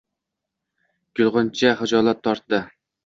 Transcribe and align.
Gulg‘uncha 1.19 1.75
xijolat 1.83 2.25
tortdi 2.29 2.65